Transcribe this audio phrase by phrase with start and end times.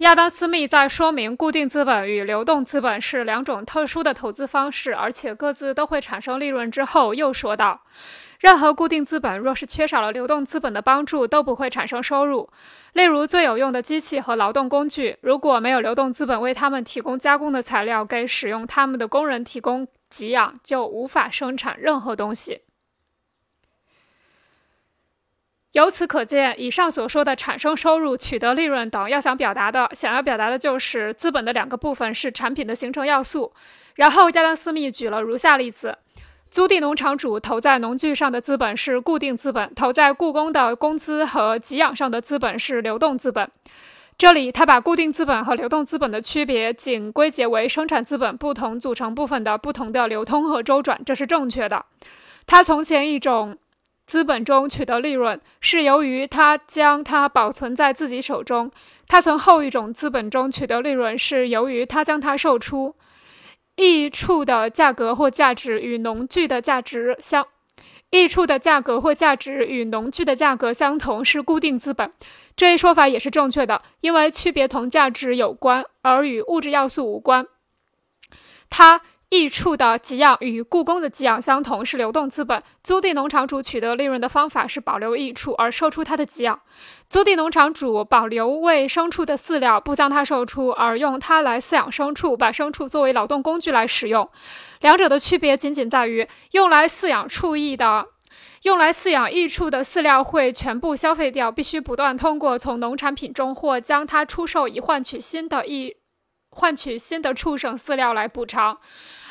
[0.00, 7.82] 亚当·斯密在说明固定资本与流动资本是两种特殊的投资方式，而且各自都会产生利润之后，又说道
[8.40, 12.48] ：“任何固定资本若是缺少了流动资本的帮助，都不会产生收入。
[12.94, 22.62] 例如，最有用的机器和劳动工具，如果没有流动资本为他们提供加工的材料，给使用他们的工人提供给养，就无法生产任何东西。”
[25.72, 33.52] 由此可见，以上所说的产生收入、取得利润等，要想表达的、想要表达的就是资本的两个部分是产品的形成要素。
[33.94, 35.98] 然后，亚当·斯密举了如下例子：
[36.50, 43.48] 租地农场主投在农具上的资本是固定资本，投在雇工的工资和给养上的资本是流动资本。
[44.18, 51.86] 这里，他把固定资本和流动资本的区别仅归结为生产资本不同组成部分的不同的流通和周转，这是正确的。
[52.44, 53.56] 他从前一种。
[54.10, 58.68] 资本中取得利润，是由于他将它保存在自己手中；
[59.06, 62.96] 他从后一种资本中取得利润，是由于他将它售出。
[63.76, 67.46] 益处的价格或价值与农具的价值相，
[68.10, 72.12] 益处的价格或价值与农具的价格相同，是固定资本。
[72.56, 77.46] 这一说法也是正确的，因为区别同价值有关，而与物质要素无关。
[78.68, 79.02] 它。
[79.30, 82.60] 益处的给养与雇工的给养相同，是流动资本。
[82.82, 86.60] 租地农场主取得利润的方法是保留益处而售出它的给养。
[87.08, 94.28] 租地农场主保留喂牲畜的饲料，不将它售出，而用它来饲养牲畜，把牲畜作为劳动工具来使用。
[94.80, 98.06] 两者的区别仅仅在于，用来饲养畜益的、
[98.62, 105.94] 用来饲养益处的饲料会全部消费掉，必须不断通过从农产品中或将它出售以换取新的益、
[106.50, 108.78] 换取新的畜生饲料来补偿。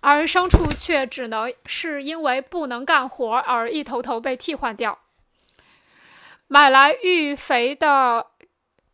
[0.00, 4.98] 而牲畜却只能是因为不能干活而一头头被替换掉。
[6.48, 8.26] 买来育肥的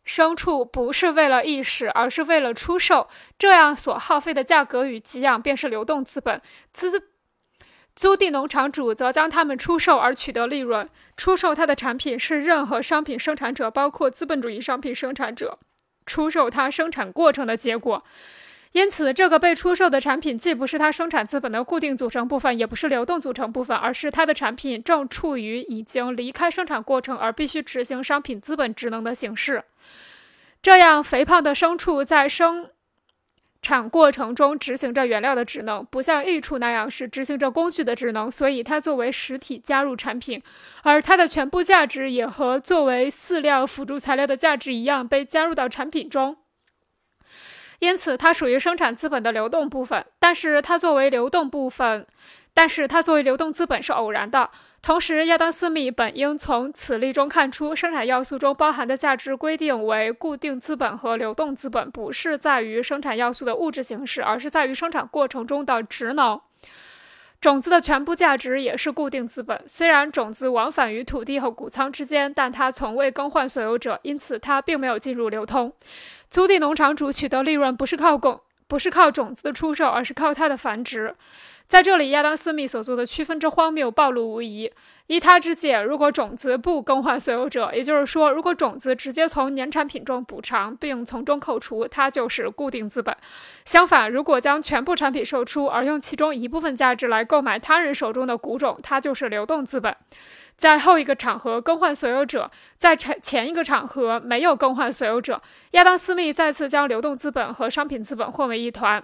[0.05, 6.39] 牲畜不是为了意识，而是为了出售，这样所耗费的价格与给养便是流动资本。
[6.71, 7.09] 资
[7.95, 10.87] 租地农场主则将它们出售而取得利润。
[11.17, 15.57] 出售他的产品是任何商品生产者，包括资本主义商品生产者，
[16.09, 18.03] 出售它生产过程的结果。
[18.71, 29.63] 因此，这个被出售的产品既不是它生产资本的固定组成部分，也不是流动组成部分，而是它的产品正处于已经离开生产过程而必须执行商品资本职能的形式。
[30.61, 32.69] 这样，肥胖的牲畜在生
[33.61, 40.41] 产过程中执行着原料的职能，不像益处那样是执行着工具的职能，所以它作为实体加入产品，
[40.83, 46.37] 而它的全部价值也和作为饲料辅助材料的价值一样被加入到产品中。
[47.79, 52.05] 因此，它属于生产资本的流动部分，但是它作为流动部分，
[52.53, 54.49] 但是它作为流动资本是偶然的。
[54.81, 66.39] 同时，亚当·斯密本应从此例中看出，生产要素中包含的价值规定为固定资本和流动资本，不是在于生产要素的物质形式，而是在于生产过程中的职能。
[67.41, 69.61] 种子的全部价值也是固定资本。
[69.65, 75.71] 虽然种子往返于土地和谷仓之间，但它从未更换所有者，因此它并没有进入流通。
[76.29, 81.15] 租地农场主取得利润不是靠种，不是靠种子的出售，而是靠它的繁殖。
[81.69, 84.71] 在这里，亚当·斯密所做的区分之荒谬暴露无遗。
[85.05, 93.15] 依他之见，如果种子不更换所有者，也就是说，如果种子直接从年产品中补偿并从中扣除，它就是固定资本。
[93.65, 99.95] 相反，如果将全部产品售出，而用其中一部分价值来购买他人手中的谷种，它就是流动资本。
[100.57, 105.39] 在后一个场合更换所有者，在前前一个场合没有更换所有者。
[105.71, 109.03] 亚当·斯密再次将流动资本和商品资本混为一团。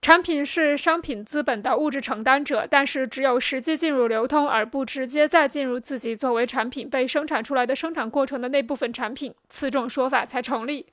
[0.00, 10.86] 产品是商品资本的物质承担者，但是只有实际进入流通而不直接再进入自己作为产品被生产出来的生产过程的那部分产品，此种说法才成立。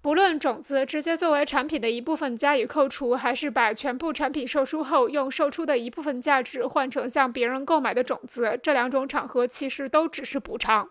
[0.00, 10.88] 不论种子直接作为产品的一部分加以扣除，还是把全部产品售出后用售出的一部分价值换成向别人购买的种子，这两种场合其实都只是补偿。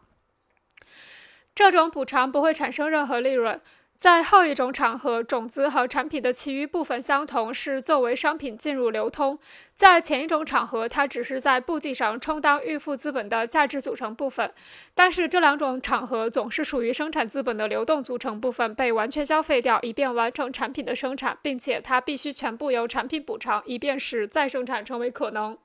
[1.55, 3.61] 这种补偿不会产生任何利润。
[3.97, 9.37] 在后一种场合，种子和产品的其余部分相同，是作为商品进入流通；
[9.73, 14.51] 在前一种场合，它只是在簿记上充当预付资本的价值组成部分。
[14.93, 25.57] 但是这两种场合总是属于生产资本的流动组成部分被完全消费掉，以便完成产品的生产，并且它必须全部由产品补偿，以便使再生产成为可能。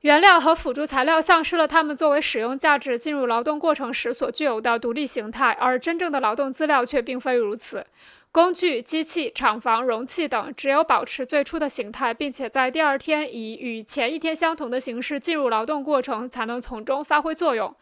[0.00, 7.86] 原料和辅助材料丧失了它们作为使用价值进入劳动过程时所具有的独立形态，而真正的劳动资料却并非如此。
[8.32, 17.74] 工具、机器、厂房、容器等只有保持最初的形态，并且在第二天以与前一天相同的形式进入劳动过程，才能从中发挥作用。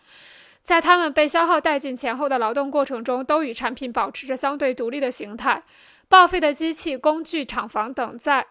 [0.62, 5.62] 在它们被消耗殆尽前后的劳动过程中，都与产品保持着相对独立的形态。
[6.08, 8.46] 报废的机器、工具、厂房等在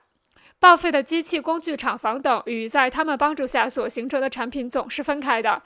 [0.60, 5.62] 报废的机器、工具、厂房等与在他们帮助下所形成的产品总是分开的。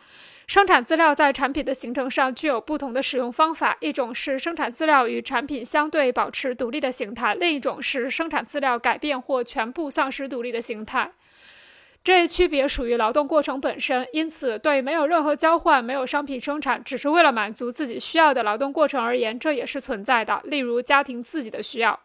[0.47, 11.13] 生产资料在产品的形成上具有不同的使用方法，一种是生产资料与产品相对保持独立的形态，另一种是生产资料改变或全部丧失独立的形态。
[12.03, 20.41] 这一区别属于劳动过程本身，因此对没有任何交换、没有商品生产，只是为了满足自己需要的劳动过程而言，这也是存在的。
[20.43, 21.97] 例如家庭自己的需要。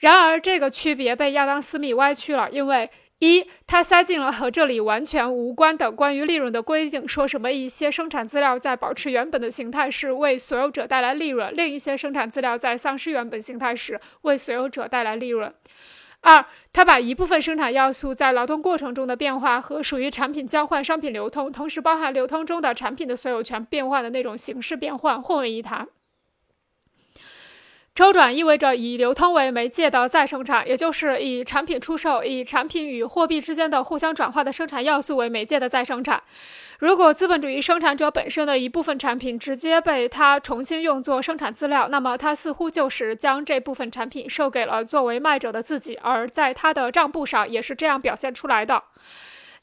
[0.00, 15.52] 然而，这个区别被亚当·斯密歪曲了，因为一，他塞进了和这里完全无关的关于利润的规定，说什么一些生产资料在保持原本的形态时为所有者带来利润，另一些生产资料在丧失原本形态时为所有者带来利润。
[16.22, 25.86] 二，他把一部分生产要素在劳动过程中的变化和属于产品交换、商品流通，同时包含流通中的产品的所有权变换的那种形式变换混为一谈。
[28.00, 36.22] 周转意味着以流通为媒介的再生产，也就是以产品出售、以产品与货币之间的互相转化的生产要素为媒介的再生产。
[36.78, 48.82] 如果资本主义生产者本身的一部分产品直接被他重新用作生产资料，那么他似乎就是将这部分产品售给了作为卖者的自己，而在他的账簿上也是这样表现出来的。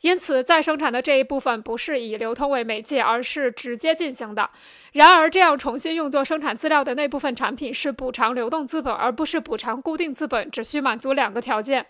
[0.01, 4.49] 因此，再生产的这一部分不是以流通为媒介，而是直接进行的。
[4.94, 11.88] 然而，这样重新用作生产资料的那部分产品是补偿流动资本，而不是补偿固定资本，只需满足两个条件：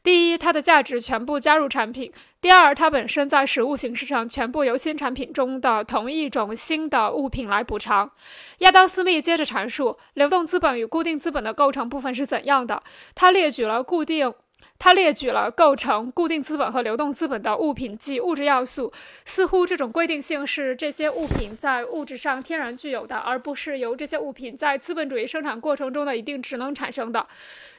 [0.00, 8.12] 第一，它的价值全部加入产品；第二，它本身在实物形式上全部由新产品中的同一种新的物品来补偿。
[8.58, 12.80] 亚当·斯密接着阐述流动资本与固定资本的构成部分是怎样的。
[13.16, 14.32] 他列举了固定。
[14.80, 18.90] 他列举了构成固定资本和流动资本的物品及物质要素，
[19.26, 27.26] 似乎这种规定性是这些物品在物质上天然具有的，而不是由这些物品在资本主义生产过程中的一定职能产生的。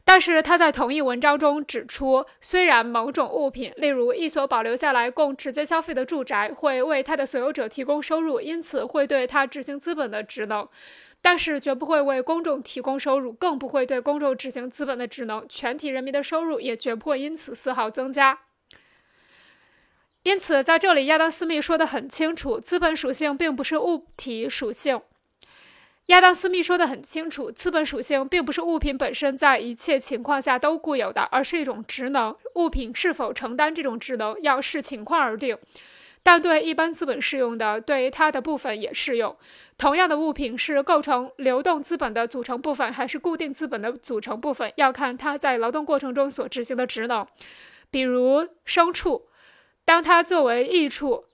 [0.04, 10.68] 但是他在同一文章中指出，虽然某种物品，例如一所保留下来供直接消费的住宅，会为它的所有者提供收入，因此会对它执行资本的职能。
[11.22, 15.46] 但是绝不会为公众提供收入，更不会对公众执行资本的职能。
[15.48, 18.40] 全体人民的收入也绝不会因此丝毫增加。
[20.24, 25.02] 因此，在这里，亚当·斯密说得很清楚：资本属性并不是物体属性。
[26.08, 32.36] 亚当·斯密说得很清楚：资本属性并不是物品本身在一切情况下都固有的，而是一种职能。
[32.56, 35.58] 物品是否承担这种职能，要视情况而定。
[36.24, 39.36] 但对一般资本适用的，对它的部分也适用。
[39.78, 47.26] 同样的物品是构成流动资本的组成部分，还是固定资本的组成部分，要看它在劳动过程中所执行的职能。
[47.90, 49.28] 比如牲畜，
[49.84, 51.26] 当它作为益处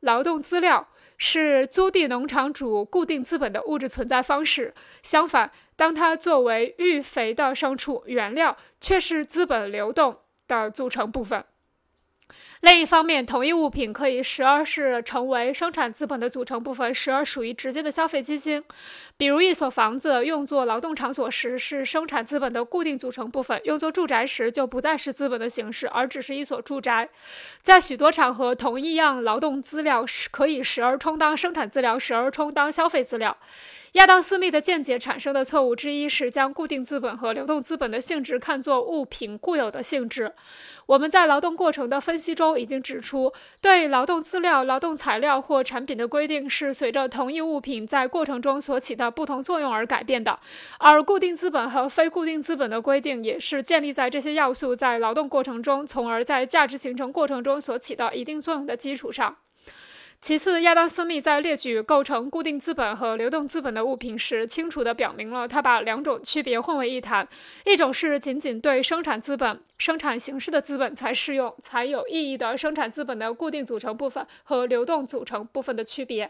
[0.00, 0.88] 劳动资料，
[1.18, 4.70] 是租地农场主固定资本的物质存在方式；
[5.02, 11.44] 相反，当它作为育肥的牲畜原料，却是资本流动的组成部分。
[12.62, 18.62] 另一方面，同一物品可以时而是成为生产资本的组成部分，时而属于直接的消费基金。
[19.16, 27.08] 比如，一所房子用作劳动场所时是生产资本的固定组成部分，用作住宅时就不再是资本的形式，而只是一所住宅。
[27.62, 33.36] 在许多场合，同一样劳动资料可以时而充当生产资料，时而充当消费资料。
[33.92, 40.34] 亚当·斯密的见解产生的错误之一是将固定资本和流动资本的性质看作物品固有的性质。
[40.84, 43.30] 我们在劳动过程的分分析中已经指出，
[43.60, 50.40] 对劳动资料、劳动材料或产品的规定是随着同一物品在过程中所起的不同作用而改变的，
[50.78, 59.36] 而固定资本和非固定资本的规定也是建立在这些要素在劳动过程中，从而在价值形成过程中所起到一定作用的基础上。
[60.18, 67.28] 其次，亚当·斯密在列举构成固定资本和流动资本的物品时，清楚地表明了他把两种区别混为一谈：
[67.64, 76.26] 一种是仅仅对生产资本、生产形式的资本才适用、才有意义的生产资本的固定组成部分和流动组成部分的区别；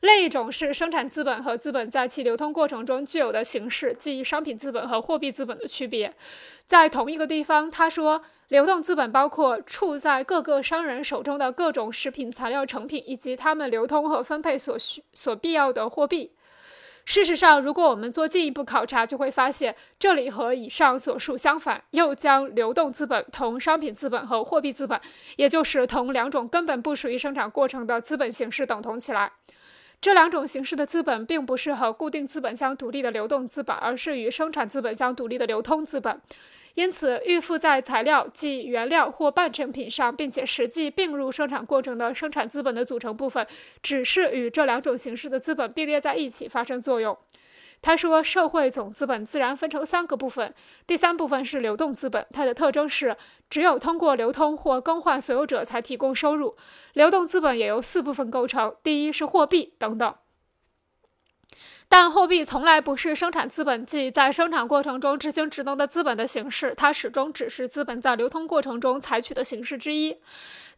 [0.00, 6.12] 另一种是生产资本和资本在其流通过程中具有的形式，即商品资本和货币资本的区别。
[6.66, 8.22] 在同一个地方，他说。
[8.48, 16.32] 流动资本包括处在各个商人手中的各种食品材料成品，以及他们流通和分配所需所必要的货币。
[17.04, 25.00] 事实上，如果我们做进一步考察，就会发现这里和以上所述相反，又将流动资本同商品资本和货币资本，
[25.36, 29.32] 也就是同两种根本不属于生产过程的资本形式等同起来。
[30.00, 36.20] 这两种形式的资本并不是和固定资本相独立的流动资本，而是与生产资本相独立的流通资本。
[36.74, 43.46] 因此，预付在材料即原料或半成品上，并且实际并入生产过程的生产资本的组成部分，
[43.82, 47.16] 只是与这两种形式的资本并列在一起发生作用。
[47.82, 50.52] 他说，社会总资本自然分成三个部分，
[50.86, 53.16] 第三部分是流动资本，它的特征是
[53.48, 56.56] 只有通过流通或更换所有者才提供收入。
[56.94, 60.14] 流动资本也由四部分构成，第一是货币等等。
[61.88, 70.20] 但货币从来不是生产资本，即在生产过程中执行职能的资本的形式，它始终只是资本在流通过程中采取的形式之一。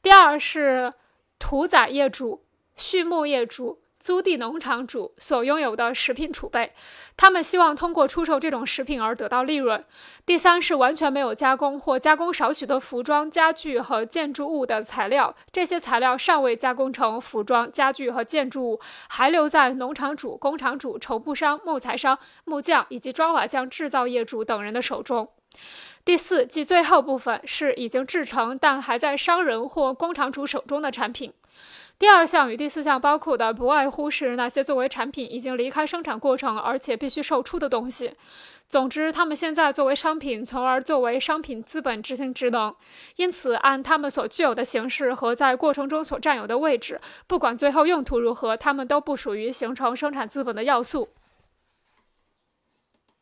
[0.03, 0.93] 第二是
[1.39, 2.45] 屠宰业主、
[2.77, 3.81] 畜牧业主。
[3.99, 6.73] 租地农场主所拥有的食品储备，
[7.17, 9.85] 他们希望通过出售这种食品而得到利润。
[10.25, 25.29] 第三是完全没有加工或加工少许的服装、家具和建筑物的材料，这些材料尚未加工成服装、家具和建筑物，还留在农场主、工厂主、绸布商、木材商、木匠以及砖瓦匠制造业主等人的手中。
[26.05, 31.33] 第四，即最后部分是已经制成但还在商人或工厂主手中的产品。
[31.99, 38.13] 第二项与第四项包括的不外乎是那些作为产品已经离开生产过程而且必须售出的东西。
[38.69, 42.73] 总之，他们现在作为商品，从而作为商品资本执行职能。
[43.17, 51.09] 因此，按他们所具有的形式和在过程中所占有的位置，不管最后用途如何，他们都不属于形成生产资本的要素。